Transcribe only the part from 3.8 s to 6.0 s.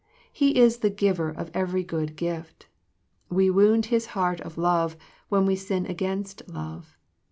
His heart of love, when we sin